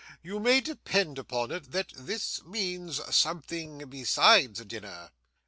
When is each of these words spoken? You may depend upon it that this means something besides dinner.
You 0.23 0.39
may 0.39 0.61
depend 0.61 1.19
upon 1.19 1.51
it 1.51 1.73
that 1.73 1.93
this 1.95 2.41
means 2.43 2.99
something 3.15 3.87
besides 3.87 4.65
dinner. 4.65 5.11